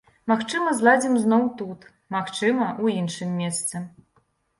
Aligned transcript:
Магчыма 0.31 0.69
зладзім 0.77 1.17
зноў 1.25 1.43
тут, 1.59 1.85
магчыма, 2.15 2.71
у 2.87 2.91
іншым 3.01 3.37
месцы. 3.43 3.83